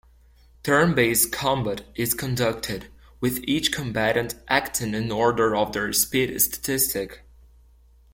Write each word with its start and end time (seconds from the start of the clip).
Turn-based 0.63 1.31
combat 1.31 1.85
is 1.93 2.15
conducted, 2.15 2.87
with 3.19 3.37
each 3.43 3.71
combatant 3.71 4.33
acting 4.47 4.95
in 4.95 5.11
order 5.11 5.55
of 5.55 5.73
their 5.73 5.93
speed 5.93 6.41
statistic. 6.41 7.21